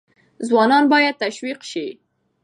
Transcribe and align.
ځوانان 0.47 0.83
باید 0.93 1.15
تشویق 1.23 1.59
شي. 1.71 1.87